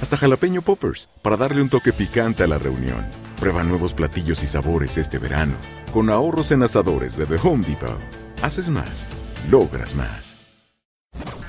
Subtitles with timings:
[0.00, 3.06] hasta jalapeño poppers, para darle un toque picante a la reunión.
[3.40, 5.54] Prueba nuevos platillos y sabores este verano,
[5.92, 7.98] con ahorros en asadores de The Home Depot.
[8.42, 9.08] Haces más,
[9.50, 10.36] logras más.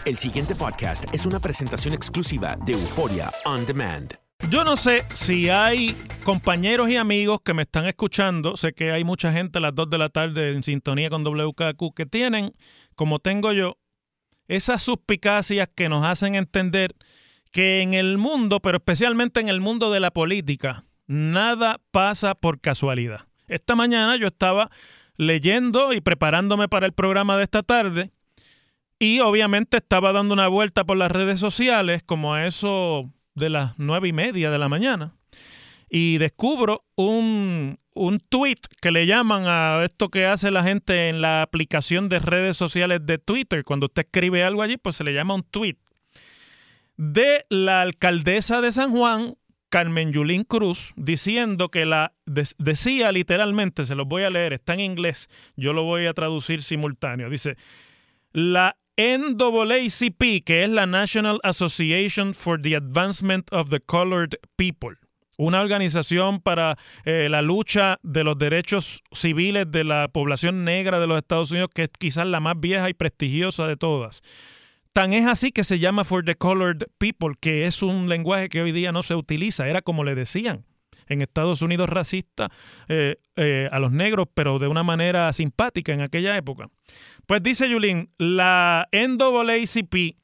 [0.05, 4.13] El siguiente podcast es una presentación exclusiva de Euforia On Demand.
[4.49, 8.55] Yo no sé si hay compañeros y amigos que me están escuchando.
[8.55, 11.93] Sé que hay mucha gente a las 2 de la tarde en sintonía con WKQ
[11.93, 12.53] que tienen,
[12.95, 13.77] como tengo yo,
[14.47, 16.95] esas suspicacias que nos hacen entender
[17.57, 22.61] que en el mundo, pero especialmente en el mundo de la política, nada pasa por
[22.61, 23.21] casualidad.
[23.47, 24.69] Esta mañana yo estaba
[25.17, 28.11] leyendo y preparándome para el programa de esta tarde
[28.99, 33.73] y obviamente estaba dando una vuelta por las redes sociales como a eso de las
[33.79, 35.15] nueve y media de la mañana
[35.89, 41.23] y descubro un, un tweet que le llaman a esto que hace la gente en
[41.23, 43.63] la aplicación de redes sociales de Twitter.
[43.63, 45.77] Cuando usted escribe algo allí, pues se le llama un tweet
[46.97, 49.35] de la alcaldesa de San Juan,
[49.69, 54.80] Carmen Yulín Cruz, diciendo que la decía literalmente, se los voy a leer, está en
[54.80, 57.30] inglés, yo lo voy a traducir simultáneo.
[57.30, 57.57] Dice,
[58.31, 64.97] la NAACP, que es la National Association for the Advancement of the Colored People,
[65.37, 71.05] una organización para eh, la lucha de los derechos civiles de la población negra de
[71.05, 74.23] los Estados Unidos, que es quizás la más vieja y prestigiosa de todas.
[74.97, 78.63] Tan es así que se llama For the Colored People, que es un lenguaje que
[78.63, 80.65] hoy día no se utiliza, era como le decían
[81.05, 82.49] en Estados Unidos racista
[82.87, 86.71] eh, eh, a los negros, pero de una manera simpática en aquella época.
[87.27, 90.17] Pues dice Yulín, la NAACP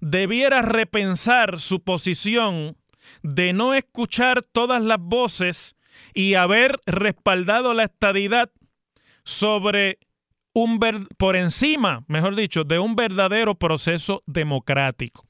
[0.00, 2.78] debiera repensar su posición
[3.22, 5.76] de no escuchar todas las voces
[6.14, 8.50] y haber respaldado la estadidad
[9.22, 9.98] sobre
[10.52, 10.78] un
[11.16, 15.26] por encima, mejor dicho, de un verdadero proceso democrático.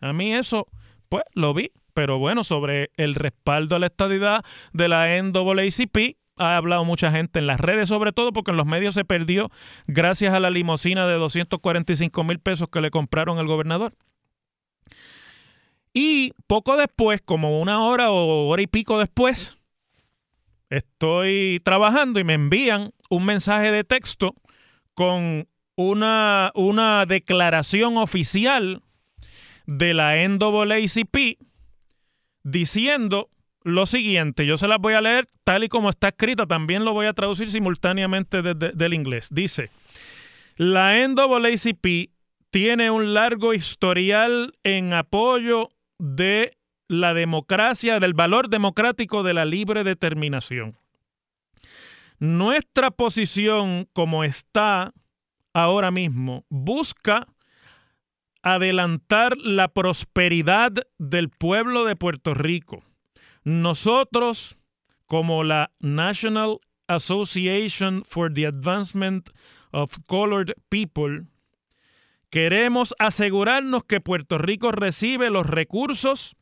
[0.00, 0.66] A mí eso,
[1.08, 6.56] pues lo vi, pero bueno, sobre el respaldo a la estadidad de la NAACP ha
[6.56, 9.50] hablado mucha gente en las redes, sobre todo porque en los medios se perdió
[9.86, 13.92] gracias a la limosina de 245 mil pesos que le compraron al gobernador.
[15.92, 19.56] Y poco después, como una hora o hora y pico después,
[20.70, 24.34] estoy trabajando y me envían un mensaje de texto
[24.94, 28.82] con una, una declaración oficial
[29.66, 31.38] de la NAACP
[32.42, 33.30] diciendo
[33.62, 36.92] lo siguiente, yo se las voy a leer tal y como está escrita, también lo
[36.92, 39.28] voy a traducir simultáneamente desde del inglés.
[39.30, 39.70] Dice,
[40.56, 42.10] la NAACP
[42.50, 46.56] tiene un largo historial en apoyo de
[46.88, 50.76] la democracia, del valor democrático de la libre determinación.
[52.24, 54.94] Nuestra posición como está
[55.52, 57.28] ahora mismo busca
[58.40, 62.82] adelantar la prosperidad del pueblo de Puerto Rico.
[63.42, 64.56] Nosotros,
[65.04, 69.28] como la National Association for the Advancement
[69.70, 71.26] of Colored People,
[72.30, 76.36] queremos asegurarnos que Puerto Rico recibe los recursos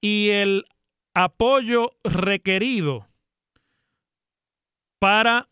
[0.00, 0.66] y el
[1.14, 3.08] apoyo requerido
[5.04, 5.50] para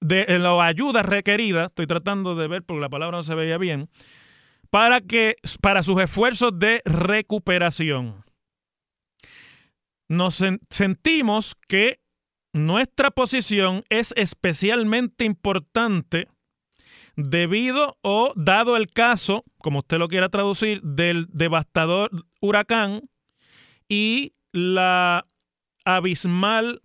[0.00, 3.90] de la ayuda requerida, estoy tratando de ver porque la palabra no se veía bien,
[4.70, 8.24] para que para sus esfuerzos de recuperación.
[10.08, 11.98] Nos sentimos que
[12.52, 16.28] nuestra posición es especialmente importante
[17.16, 22.10] debido o dado el caso, como usted lo quiera traducir, del devastador
[22.40, 23.10] huracán
[23.88, 25.26] y la
[25.84, 26.80] abismal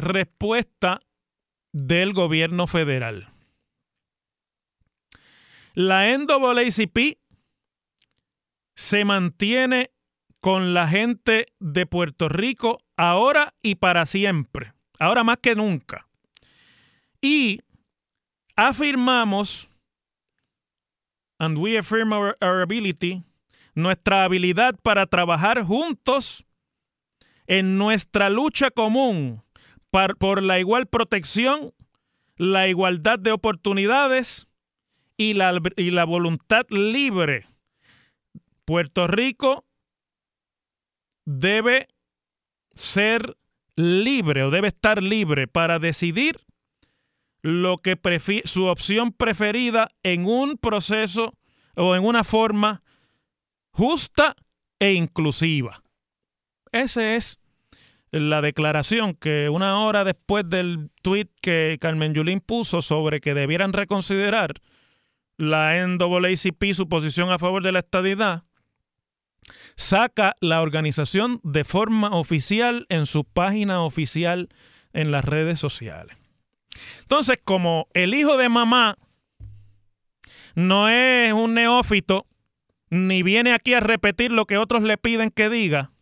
[0.00, 1.00] respuesta
[1.72, 3.28] del gobierno federal.
[5.74, 7.18] La NAACP
[8.74, 9.90] se mantiene
[10.40, 16.08] con la gente de Puerto Rico ahora y para siempre, ahora más que nunca.
[17.20, 17.60] Y
[18.56, 19.68] afirmamos,
[21.38, 23.22] and we affirm our, ability,
[23.74, 26.44] nuestra habilidad para trabajar juntos
[27.46, 29.42] en nuestra lucha común
[29.90, 31.74] por la igual protección,
[32.36, 34.46] la igualdad de oportunidades
[35.16, 37.46] y la, y la voluntad libre.
[38.64, 39.64] Puerto Rico
[41.24, 41.88] debe
[42.74, 43.36] ser
[43.76, 46.40] libre o debe estar libre para decidir
[47.42, 47.98] lo que
[48.44, 51.34] su opción preferida en un proceso
[51.74, 52.82] o en una forma
[53.70, 54.36] justa
[54.78, 55.82] e inclusiva.
[56.72, 57.39] Esa es
[58.12, 63.72] la declaración que una hora después del tweet que Carmen Yulín puso sobre que debieran
[63.72, 64.54] reconsiderar
[65.36, 68.44] la NAACP su posición a favor de la estadidad,
[69.76, 74.48] saca la organización de forma oficial en su página oficial
[74.92, 76.16] en las redes sociales.
[77.02, 78.98] Entonces, como el hijo de mamá
[80.54, 82.26] no es un neófito,
[82.90, 85.92] ni viene aquí a repetir lo que otros le piden que diga,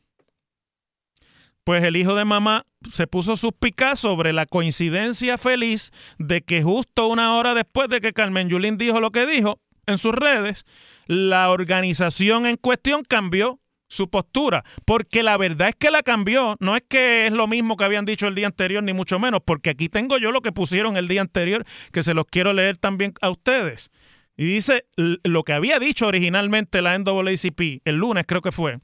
[1.69, 7.09] pues el hijo de mamá se puso suspicaz sobre la coincidencia feliz de que justo
[7.09, 10.65] una hora después de que Carmen Yulín dijo lo que dijo en sus redes,
[11.09, 16.75] la organización en cuestión cambió su postura, porque la verdad es que la cambió, no
[16.75, 19.69] es que es lo mismo que habían dicho el día anterior, ni mucho menos, porque
[19.69, 23.13] aquí tengo yo lo que pusieron el día anterior, que se los quiero leer también
[23.21, 23.91] a ustedes.
[24.39, 28.79] Y dice lo que había dicho originalmente la NAACP, el lunes creo que fue,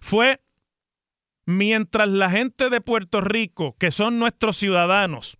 [0.00, 0.40] fue
[1.48, 5.38] mientras la gente de Puerto Rico, que son nuestros ciudadanos,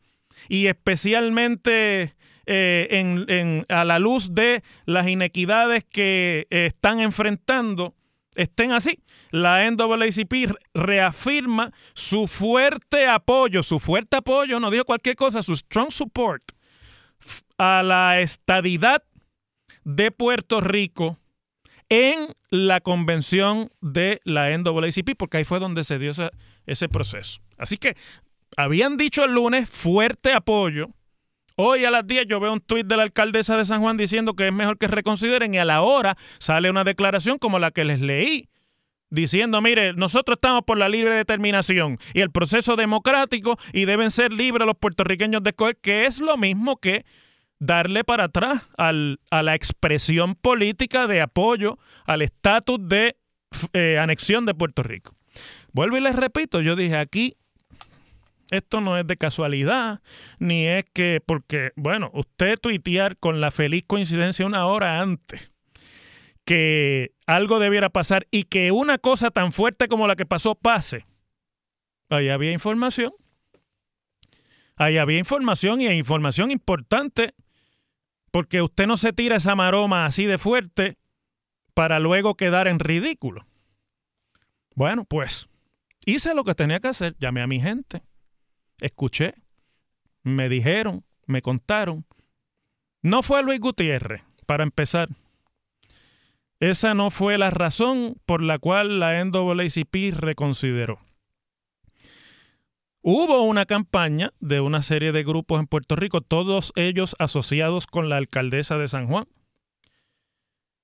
[0.49, 2.15] y especialmente
[2.47, 7.95] eh, a la luz de las inequidades que están enfrentando,
[8.37, 9.01] estén así.
[9.33, 15.91] La NAACP reafirma su fuerte apoyo, su fuerte apoyo, no digo cualquier cosa, su strong
[15.91, 16.53] support
[17.59, 19.03] a la estadidad
[19.85, 21.19] de Puerto Rico
[21.89, 26.31] en la convención de la NAACP, porque ahí fue donde se dio ese,
[26.67, 27.41] ese proceso.
[27.57, 27.97] Así que
[28.57, 30.89] habían dicho el lunes fuerte apoyo
[31.61, 34.35] Hoy a las 10 yo veo un tuit de la alcaldesa de San Juan diciendo
[34.35, 37.85] que es mejor que reconsideren y a la hora sale una declaración como la que
[37.85, 38.49] les leí
[39.11, 44.33] diciendo, mire, nosotros estamos por la libre determinación y el proceso democrático y deben ser
[44.33, 47.05] libres los puertorriqueños de escoger, que es lo mismo que
[47.59, 53.17] darle para atrás al, a la expresión política de apoyo al estatus de
[53.73, 55.15] eh, anexión de Puerto Rico.
[55.73, 57.37] Vuelvo y les repito, yo dije aquí
[58.51, 60.01] esto no es de casualidad,
[60.39, 65.51] ni es que, porque, bueno, usted tuitear con la feliz coincidencia una hora antes
[66.45, 71.05] que algo debiera pasar y que una cosa tan fuerte como la que pasó pase.
[72.09, 73.13] Ahí había información.
[74.77, 77.35] Ahí había información y información importante
[78.31, 80.97] porque usted no se tira esa maroma así de fuerte
[81.75, 83.47] para luego quedar en ridículo.
[84.75, 85.49] Bueno, pues
[86.05, 88.03] hice lo que tenía que hacer, llamé a mi gente
[88.81, 89.35] escuché,
[90.23, 92.05] me dijeron, me contaron.
[93.03, 95.09] No fue Luis Gutiérrez, para empezar.
[96.61, 100.99] Esa no fue la razón por la cual la NAACP reconsideró.
[103.01, 108.09] Hubo una campaña de una serie de grupos en Puerto Rico, todos ellos asociados con
[108.09, 109.27] la alcaldesa de San Juan,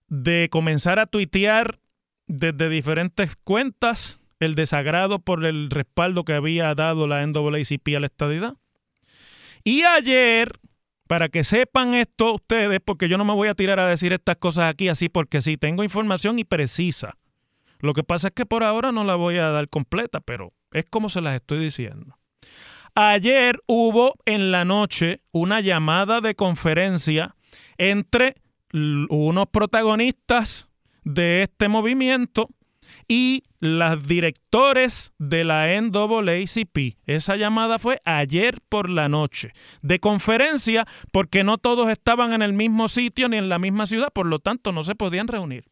[0.08, 1.80] de comenzar a tuitear
[2.26, 8.06] desde diferentes cuentas el desagrado por el respaldo que había dado la NAACP a la
[8.06, 8.54] estadidad.
[9.64, 10.60] Y ayer,
[11.08, 14.36] para que sepan esto ustedes, porque yo no me voy a tirar a decir estas
[14.36, 17.16] cosas aquí así porque sí, tengo información y precisa.
[17.80, 20.84] Lo que pasa es que por ahora no la voy a dar completa, pero es
[20.90, 22.18] como se las estoy diciendo.
[22.94, 27.34] Ayer hubo en la noche una llamada de conferencia
[27.78, 28.36] entre
[28.72, 30.68] unos protagonistas
[31.04, 32.48] de este movimiento
[33.08, 36.96] y las directores de la NAACP.
[37.06, 39.52] Esa llamada fue ayer por la noche
[39.82, 44.12] de conferencia porque no todos estaban en el mismo sitio ni en la misma ciudad,
[44.12, 45.64] por lo tanto no se podían reunir.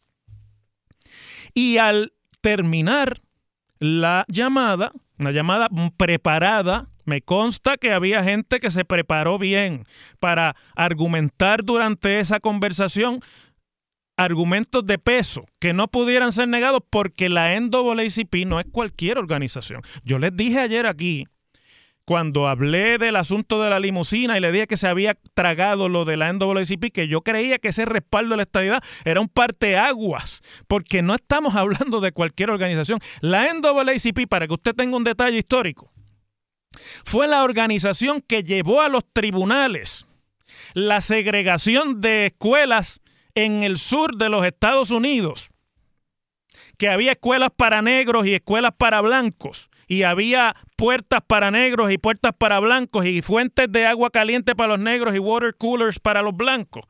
[1.54, 3.20] Y al terminar
[3.82, 9.86] la llamada, una llamada preparada, me consta que había gente que se preparó bien
[10.20, 13.18] para argumentar durante esa conversación
[14.16, 19.82] argumentos de peso que no pudieran ser negados porque la NAACP no es cualquier organización.
[20.04, 21.26] Yo les dije ayer aquí,
[22.04, 26.04] cuando hablé del asunto de la limusina y le dije que se había tragado lo
[26.04, 30.42] de la NAACP, que yo creía que ese respaldo de la estabilidad era un parteaguas,
[30.66, 32.98] porque no estamos hablando de cualquier organización.
[33.20, 35.92] La NAACP, para que usted tenga un detalle histórico,
[37.04, 40.06] fue la organización que llevó a los tribunales
[40.74, 43.00] la segregación de escuelas
[43.34, 45.50] en el sur de los Estados Unidos,
[46.78, 51.98] que había escuelas para negros y escuelas para blancos, y había puertas para negros y
[51.98, 56.22] puertas para blancos, y fuentes de agua caliente para los negros y water coolers para
[56.22, 56.86] los blancos.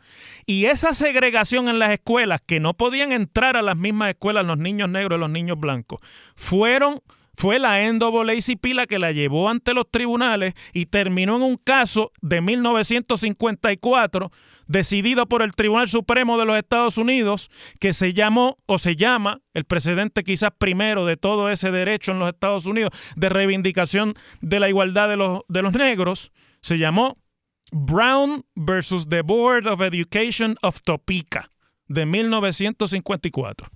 [0.46, 4.56] Y esa segregación en las escuelas, que no podían entrar a las mismas escuelas los
[4.56, 5.98] niños negros y los niños blancos,
[6.36, 7.00] fueron
[7.36, 12.12] fue la NAACP la que la llevó ante los tribunales y terminó en un caso
[12.20, 14.30] de 1954
[14.66, 19.40] decidido por el Tribunal Supremo de los Estados Unidos, que se llamó o se llama
[19.54, 24.60] el precedente quizás primero de todo ese derecho en los Estados Unidos de reivindicación de
[24.60, 27.18] la igualdad de los, de los negros, se llamó
[27.72, 31.50] Brown versus the Board of Education of Topeka
[31.88, 33.68] de 1954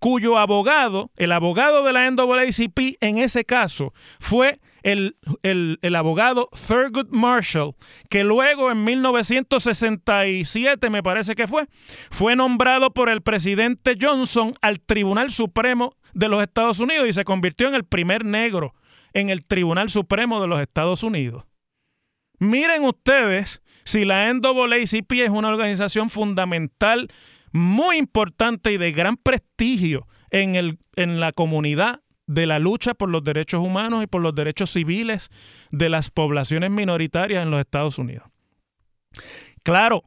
[0.00, 7.10] cuyo abogado, el abogado de la NAACP en ese caso, fue el, el, abogado Thurgood
[7.10, 7.74] Marshall,
[8.08, 11.68] que luego en 1967, me parece que fue,
[12.10, 17.24] fue nombrado por el presidente Johnson al Tribunal Supremo de los Estados Unidos y se
[17.24, 18.72] convirtió en el primer negro
[19.12, 21.44] en el Tribunal Supremo de los Estados Unidos.
[22.38, 27.08] Miren ustedes si la NAACP es una organización fundamental
[27.52, 33.08] muy importante y de gran prestigio en, el, en la comunidad de la lucha por
[33.08, 35.30] los derechos humanos y por los derechos civiles
[35.70, 38.28] de las poblaciones minoritarias en los Estados Unidos.
[39.64, 40.04] Claro,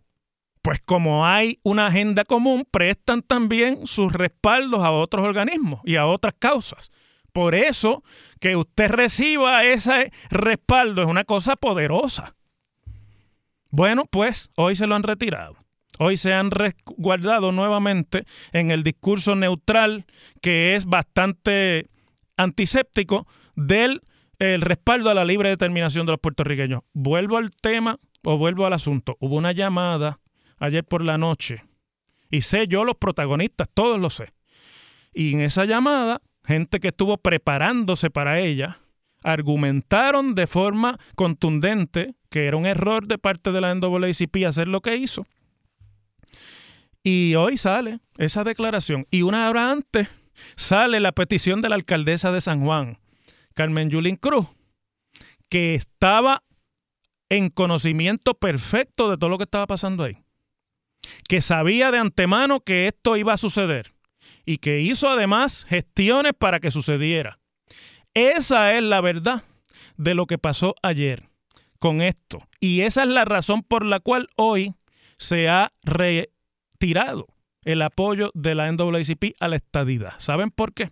[0.62, 6.06] pues como hay una agenda común, prestan también sus respaldos a otros organismos y a
[6.06, 6.92] otras causas.
[7.34, 8.04] Por eso
[8.40, 12.36] que usted reciba ese respaldo es una cosa poderosa.
[13.70, 15.63] Bueno, pues hoy se lo han retirado
[16.00, 20.06] hoy se han resguardado nuevamente en el discurso neutral
[20.42, 21.90] que es bastante
[22.38, 24.02] antiséptico del
[24.40, 26.82] el respaldo a la libre determinación de los puertorriqueños.
[26.94, 29.16] Vuelvo al tema o vuelvo al asunto.
[29.20, 30.20] Hubo una llamada
[30.60, 31.64] ayer por la noche
[32.30, 34.34] y sé yo los protagonistas, todos lo sé.
[35.14, 38.80] Y en esa llamada, gente que estuvo preparándose para ella,
[39.24, 44.82] argumentaron de forma contundente que era un error de parte de la NAACP hacer lo
[44.82, 45.26] que hizo
[47.04, 49.06] y hoy sale esa declaración.
[49.12, 50.08] Y una hora antes
[50.56, 53.00] sale la petición de la alcaldesa de San Juan,
[53.54, 54.48] Carmen Yulín Cruz,
[55.50, 56.44] que estaba
[57.30, 60.18] en conocimiento perfecto de todo lo que estaba pasando ahí.
[61.28, 63.94] Que sabía de antemano que esto iba a suceder
[64.46, 67.40] y que hizo además gestiones para que sucediera.
[68.14, 69.44] Esa es la verdad
[69.98, 71.30] de lo que pasó ayer
[71.80, 72.48] con esto.
[72.60, 74.74] Y esa es la razón por la cual hoy
[75.18, 76.33] se ha re
[76.84, 77.28] tirado
[77.64, 80.16] el apoyo de la NAACP a la estadidad.
[80.18, 80.92] ¿Saben por qué?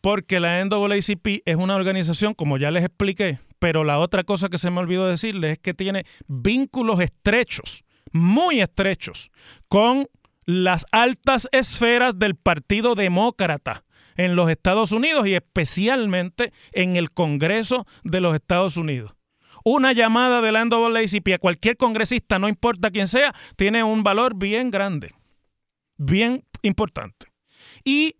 [0.00, 4.56] Porque la NAACP es una organización, como ya les expliqué, pero la otra cosa que
[4.56, 9.30] se me olvidó decirles es que tiene vínculos estrechos, muy estrechos,
[9.68, 10.08] con
[10.46, 13.84] las altas esferas del Partido Demócrata
[14.16, 19.12] en los Estados Unidos y especialmente en el Congreso de los Estados Unidos
[19.64, 24.36] una llamada de la NAACP a cualquier congresista, no importa quién sea, tiene un valor
[24.36, 25.14] bien grande,
[25.96, 27.26] bien importante.
[27.84, 28.16] Y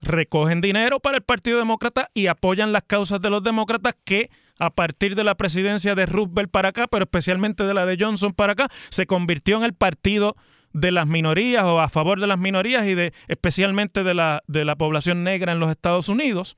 [0.00, 4.70] recogen dinero para el Partido Demócrata y apoyan las causas de los demócratas que a
[4.70, 8.52] partir de la presidencia de Roosevelt para acá, pero especialmente de la de Johnson para
[8.52, 10.36] acá, se convirtió en el partido
[10.72, 14.64] de las minorías o a favor de las minorías y de especialmente de la, de
[14.64, 16.56] la población negra en los Estados Unidos,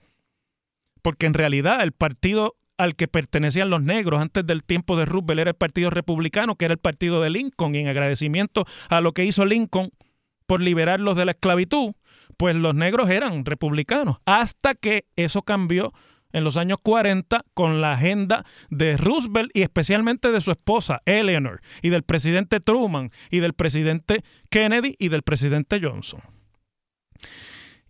[1.03, 5.41] porque en realidad el partido al que pertenecían los negros antes del tiempo de Roosevelt
[5.41, 9.13] era el Partido Republicano, que era el partido de Lincoln, y en agradecimiento a lo
[9.13, 9.91] que hizo Lincoln
[10.47, 11.95] por liberarlos de la esclavitud,
[12.37, 15.93] pues los negros eran republicanos, hasta que eso cambió
[16.33, 21.63] en los años 40 con la agenda de Roosevelt y especialmente de su esposa Eleanor
[21.83, 26.21] y del presidente Truman y del presidente Kennedy y del presidente Johnson.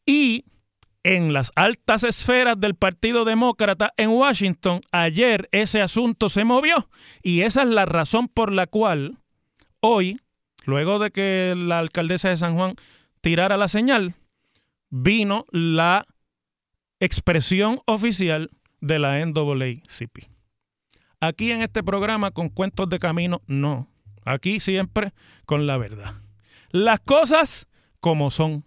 [0.05, 0.45] Y
[1.07, 6.89] en las altas esferas del Partido Demócrata en Washington, ayer ese asunto se movió
[7.23, 9.19] y esa es la razón por la cual
[9.79, 10.21] hoy,
[10.65, 12.75] luego de que la alcaldesa de San Juan
[13.21, 14.15] tirara la señal,
[14.91, 16.09] vino la
[16.99, 20.29] expresión oficial de la NAACP.
[21.21, 23.89] Aquí en este programa con cuentos de camino, no.
[24.25, 25.13] Aquí siempre
[25.45, 26.17] con la verdad.
[26.73, 27.69] Las cosas
[28.01, 28.65] como son.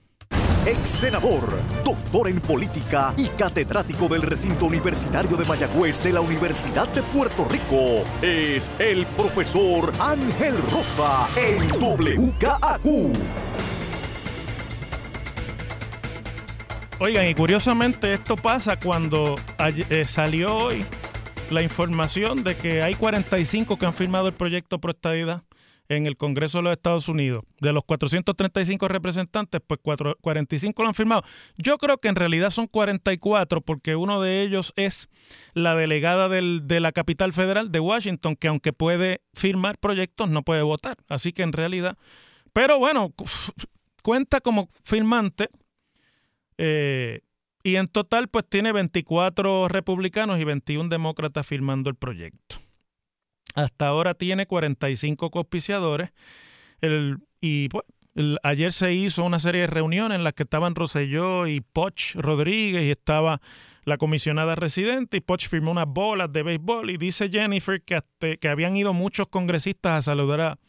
[0.65, 1.41] Ex senador,
[1.85, 7.45] doctor en política y catedrático del recinto universitario de Mayagüez de la Universidad de Puerto
[7.45, 12.85] Rico, es el profesor Ángel Rosa en WKAQ.
[16.99, 20.85] Oigan, y curiosamente esto pasa cuando eh, salió hoy
[21.49, 24.93] la información de que hay 45 que han firmado el proyecto Pro
[25.89, 27.43] en el Congreso de los Estados Unidos.
[27.59, 29.79] De los 435 representantes, pues
[30.21, 31.23] 45 lo han firmado.
[31.57, 35.09] Yo creo que en realidad son 44 porque uno de ellos es
[35.53, 40.61] la delegada de la capital federal de Washington, que aunque puede firmar proyectos, no puede
[40.61, 40.97] votar.
[41.09, 41.97] Así que en realidad...
[42.53, 43.13] Pero bueno,
[44.03, 45.49] cuenta como firmante
[46.57, 47.21] eh,
[47.63, 52.57] y en total, pues tiene 24 republicanos y 21 demócratas firmando el proyecto.
[53.63, 56.11] Hasta ahora tiene 45 cospiciadores.
[57.41, 57.83] y pues,
[58.43, 62.83] ayer se hizo una serie de reuniones en las que estaban Roselló y Poch Rodríguez
[62.83, 63.41] y estaba
[63.85, 68.01] la comisionada residente y Poch firmó unas bolas de béisbol y dice Jennifer que,
[68.39, 70.59] que habían ido muchos congresistas a saludar a,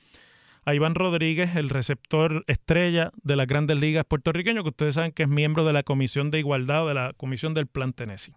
[0.64, 5.24] a Iván Rodríguez, el receptor estrella de las grandes ligas puertorriqueño, que ustedes saben que
[5.24, 8.34] es miembro de la Comisión de Igualdad o de la Comisión del Plan Tennessee.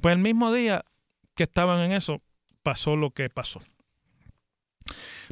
[0.00, 0.84] Pues el mismo día
[1.34, 2.20] que estaban en eso,
[2.62, 3.60] pasó lo que pasó.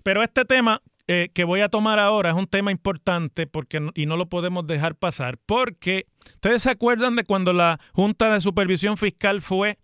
[0.03, 4.07] Pero este tema eh, que voy a tomar ahora es un tema importante porque, y
[4.07, 8.97] no lo podemos dejar pasar, porque ustedes se acuerdan de cuando la Junta de Supervisión
[8.97, 9.79] Fiscal fue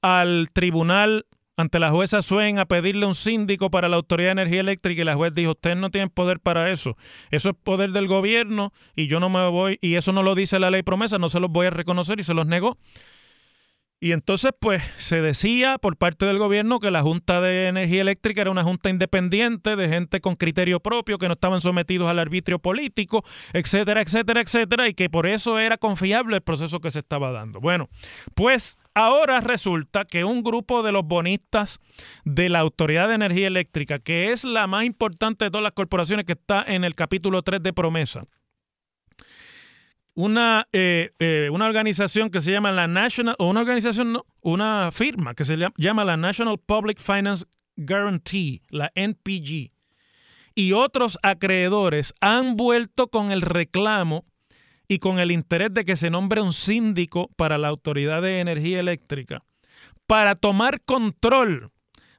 [0.00, 4.60] al Tribunal ante la jueza Suen a pedirle un síndico para la Autoridad de Energía
[4.60, 6.96] Eléctrica y la juez dijo, ustedes no tienen poder para eso.
[7.30, 10.58] Eso es poder del gobierno y yo no me voy, y eso no lo dice
[10.58, 12.78] la ley promesa, no se los voy a reconocer y se los negó.
[14.02, 18.40] Y entonces, pues, se decía por parte del gobierno que la Junta de Energía Eléctrica
[18.40, 22.58] era una junta independiente de gente con criterio propio, que no estaban sometidos al arbitrio
[22.58, 27.30] político, etcétera, etcétera, etcétera, y que por eso era confiable el proceso que se estaba
[27.30, 27.60] dando.
[27.60, 27.90] Bueno,
[28.34, 31.78] pues ahora resulta que un grupo de los bonistas
[32.24, 36.26] de la Autoridad de Energía Eléctrica, que es la más importante de todas las corporaciones
[36.26, 38.24] que está en el capítulo 3 de promesa,
[40.14, 45.34] una, eh, eh, una organización que se llama la National, o una organización, una firma
[45.34, 47.46] que se llama la National Public Finance
[47.76, 49.72] Guarantee, la NPG,
[50.54, 54.26] y otros acreedores han vuelto con el reclamo
[54.86, 58.80] y con el interés de que se nombre un síndico para la Autoridad de Energía
[58.80, 59.42] Eléctrica
[60.06, 61.70] para tomar control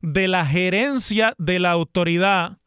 [0.02, 2.58] de la gerencia de la autoridad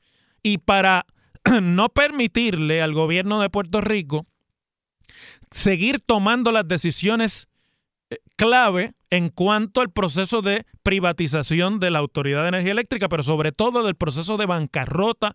[0.43, 1.05] y para
[1.63, 4.27] no permitirle al gobierno de Puerto Rico
[5.57, 7.49] seguir tomando las decisiones
[8.11, 13.23] eh, clave en cuanto al proceso de privatización de la Autoridad de Energía Eléctrica, pero
[13.23, 15.35] sobre todo del proceso de bancarrota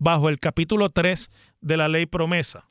[0.00, 2.66] bajo el capítulo 3 de la ley promesa.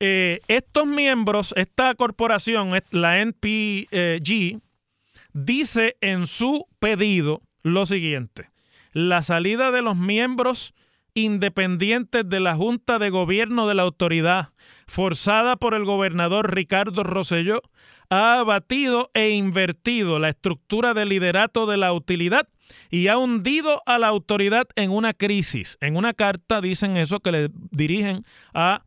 [0.00, 4.60] Eh, estos miembros, esta corporación, la NPG,
[5.32, 8.50] dice en su pedido lo siguiente,
[8.92, 10.74] la salida de los miembros
[11.14, 14.50] independientes de la Junta de Gobierno de la Autoridad,
[14.90, 17.62] forzada por el gobernador Ricardo Rosselló,
[18.10, 22.48] ha abatido e invertido la estructura de liderato de la utilidad
[22.90, 25.78] y ha hundido a la autoridad en una crisis.
[25.80, 28.82] En una carta dicen eso que le dirigen a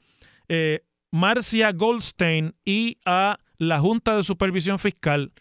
[0.49, 5.31] eh, Marcia Goldstein y a la Junta de Supervisión Fiscal.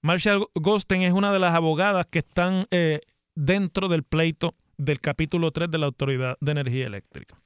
[0.00, 3.00] Marcia Goldstein es una de las abogadas que están eh,
[3.34, 7.36] dentro del pleito del capítulo 3 de la Autoridad de Energía Eléctrica.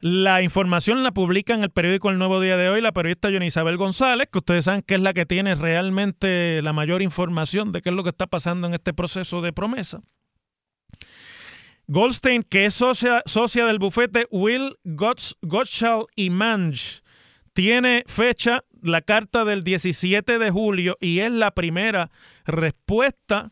[0.00, 3.46] La información la publica en el periódico El Nuevo Día de hoy la periodista Johnny
[3.46, 7.82] Isabel González, que ustedes saben que es la que tiene realmente la mayor información de
[7.82, 10.00] qué es lo que está pasando en este proceso de promesa.
[11.88, 17.02] Goldstein, que es socia, del bufete Will Gottschall y Manch,
[17.52, 22.12] tiene fecha la carta del 17 de julio y es la primera
[22.44, 23.50] respuesta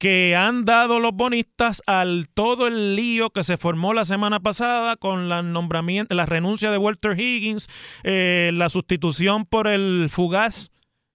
[0.00, 4.96] que han dado los bonistas al todo el lío que se formó la semana pasada
[4.96, 7.68] con la nombramiento, la renuncia de Walter Higgins,
[8.02, 10.69] eh, la sustitución por el fugaz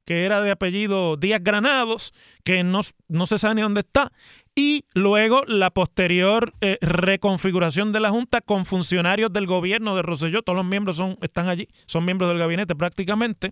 [0.06, 2.14] que era de apellido Díaz Granados,
[2.44, 4.12] que no, no se sabe ni dónde está,
[4.56, 10.44] y luego la posterior eh, reconfiguración de la Junta con funcionarios del gobierno de Rosselló,
[10.44, 13.52] todos los miembros son, están allí, son miembros del gabinete prácticamente,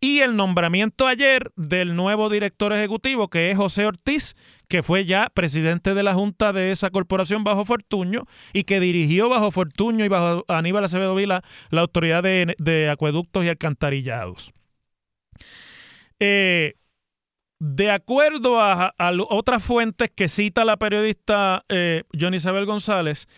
[0.00, 4.34] y el nombramiento ayer del nuevo director ejecutivo, que es José Ortiz,
[4.66, 8.24] que fue ya presidente de la Junta de esa corporación bajo Fortuño
[8.54, 13.44] y que dirigió bajo Fortuño y bajo Aníbal Acevedo Vila la autoridad de, de acueductos
[13.44, 14.52] y alcantarillados.
[16.20, 16.74] Eh,
[17.58, 18.94] de acuerdo a,
[19.28, 23.28] otras fuentes que cita la periodista eh, Johnny Isabel González,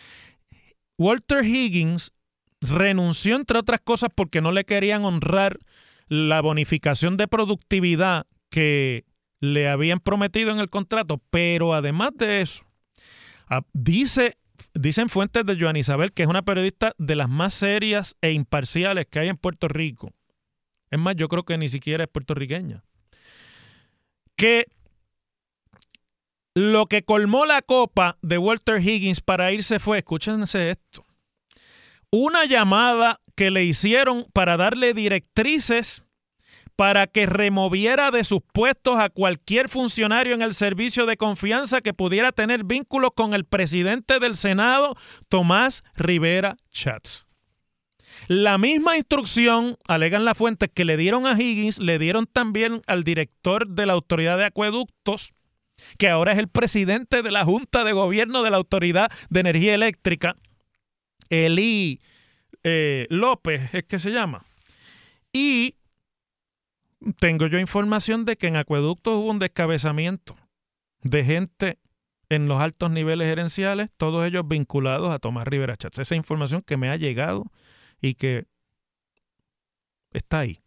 [0.97, 2.13] Walter Higgins
[2.61, 5.59] renunció, entre otras cosas, porque no le querían honrar
[6.07, 9.05] la bonificación de productividad que
[9.41, 12.63] le habían prometido en el contrato, pero además de eso,
[13.73, 14.37] dice,
[14.73, 19.07] dicen fuentes de Joan Isabel que es una periodista de las más serias e imparciales
[19.07, 20.13] que hay en Puerto Rico.
[20.93, 22.83] Es más, yo creo que ni siquiera es puertorriqueña
[24.35, 24.67] que
[26.53, 31.03] lo que colmó la copa de Walter Higgins para irse fue, escúchense esto,
[32.11, 36.03] una llamada que le hicieron para darle directrices
[36.75, 41.95] para que removiera de sus puestos a cualquier funcionario en el servicio de confianza que
[41.95, 44.95] pudiera tener vínculos con el presidente del Senado,
[45.27, 47.25] Tomás Rivera Chats.
[48.27, 53.03] La misma instrucción, alegan las fuentes, que le dieron a Higgins, le dieron también al
[53.03, 55.33] director de la Autoridad de Acueductos,
[55.97, 59.73] que ahora es el presidente de la Junta de Gobierno de la Autoridad de Energía
[59.73, 60.37] Eléctrica,
[61.29, 61.99] Eli
[62.63, 64.45] eh, López, es que se llama.
[65.33, 65.75] Y
[67.19, 70.37] tengo yo información de que en Acueductos hubo un descabezamiento
[71.01, 71.79] de gente
[72.29, 75.99] en los altos niveles gerenciales, todos ellos vinculados a Tomás Rivera Chats.
[75.99, 77.51] Esa información que me ha llegado
[78.03, 78.45] y que
[80.11, 80.59] está ahí.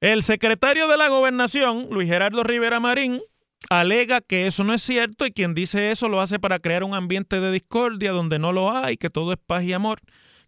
[0.00, 3.22] El secretario de la gobernación, Luis Gerardo Rivera Marín,
[3.70, 6.92] alega que eso no es cierto y quien dice eso lo hace para crear un
[6.92, 10.00] ambiente de discordia donde no lo hay, que todo es paz y amor,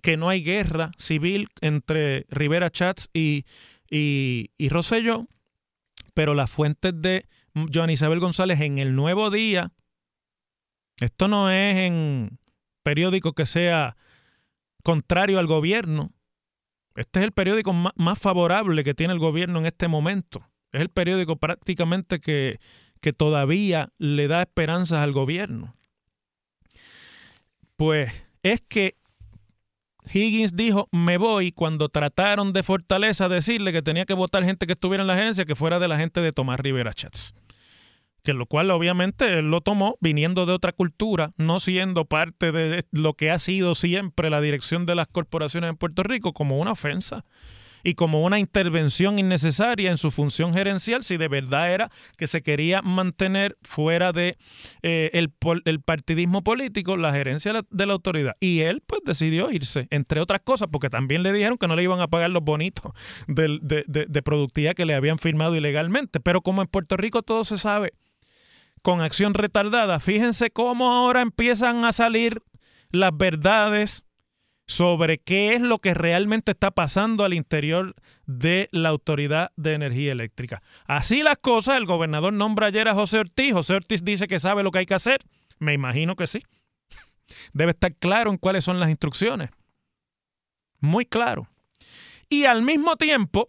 [0.03, 3.46] que no hay guerra civil entre Rivera Chats y,
[3.90, 4.51] y,
[6.12, 7.27] pero las fuentes de
[7.72, 9.72] Joan Isabel González en el Nuevo Día,
[11.01, 12.38] esto no es en
[12.83, 13.96] periódico que sea
[14.87, 16.12] contrario al gobierno.
[16.94, 20.46] Este es el periódico más favorable que tiene el gobierno en este momento.
[20.70, 22.61] Es el periódico prácticamente que,
[23.01, 25.75] que todavía le da esperanzas al gobierno.
[27.75, 28.12] Pues
[28.44, 28.94] es que
[30.14, 34.75] Higgins dijo, me voy, cuando trataron de Fortaleza decirle que tenía que votar gente que
[34.75, 37.35] estuviera en la agencia, que fuera de la gente de Tomás Rivera Chats
[38.27, 42.85] que lo cual obviamente él lo tomó viniendo de otra cultura, no siendo parte de
[42.91, 46.73] lo que ha sido siempre la dirección de las corporaciones en Puerto Rico como una
[46.73, 47.23] ofensa
[47.85, 52.43] y como una intervención innecesaria en su función gerencial si de verdad era que se
[52.43, 54.39] quería mantener fuera de
[54.83, 55.31] eh, el,
[55.81, 58.35] partidismo político la gerencia de la, autoridad.
[58.41, 61.85] Y él pues decidió irse, entre otras cosas, porque también le dijeron que no le
[61.85, 62.91] iban a pagar los bonitos
[63.29, 66.19] de, de, de productividad que le habían firmado ilegalmente.
[66.19, 67.93] Pero como en Puerto Rico todo se sabe,
[68.87, 69.99] con acción retardada.
[69.99, 72.40] Fíjense cómo ahora empiezan a salir
[72.92, 74.05] las verdades
[74.68, 77.96] sobre qué es lo que realmente está pasando al interior
[78.27, 80.62] de la Autoridad de Energía Eléctrica.
[80.87, 83.53] Así las cosas, el gobernador nombra ayer a José Ortiz.
[83.55, 85.18] José Ortiz dice que sabe lo que hay que hacer.
[85.59, 86.44] Me imagino que sí.
[87.53, 89.51] Debe estar claro en cuáles son las instrucciones.
[90.79, 91.49] Muy claro.
[92.29, 93.49] Y al mismo tiempo,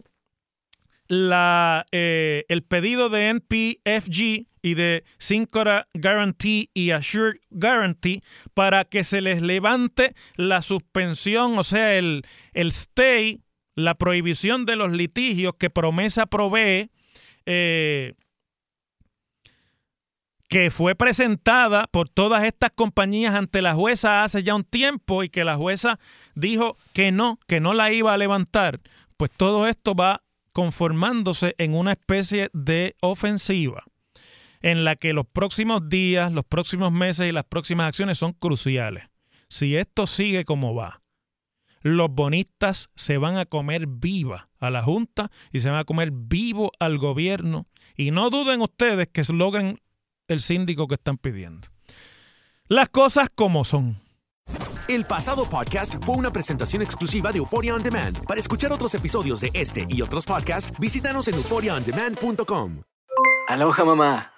[1.06, 8.22] la, eh, el pedido de NPFG y de Syncora Guarantee y Assure Guarantee
[8.54, 13.42] para que se les levante la suspensión, o sea, el, el stay,
[13.74, 16.90] la prohibición de los litigios que promesa provee.
[17.46, 18.14] Eh,
[20.48, 25.28] que fue presentada por todas estas compañías ante la jueza hace ya un tiempo y
[25.28, 25.98] que la jueza
[26.34, 28.80] dijo que no, que no la iba a levantar,
[29.18, 30.22] pues todo esto va
[30.54, 33.84] conformándose en una especie de ofensiva
[34.62, 39.04] en la que los próximos días, los próximos meses y las próximas acciones son cruciales.
[39.48, 41.00] Si esto sigue como va,
[41.80, 46.10] los bonistas se van a comer viva a la Junta y se van a comer
[46.12, 47.66] vivo al gobierno.
[47.96, 49.80] Y no duden ustedes que logren
[50.28, 51.68] el síndico que están pidiendo.
[52.66, 54.00] Las cosas como son.
[54.88, 58.24] El pasado podcast fue una presentación exclusiva de Euphoria On Demand.
[58.26, 62.82] Para escuchar otros episodios de este y otros podcasts, visítanos en euphoriaondemand.com.
[63.48, 64.37] Aloha mamá.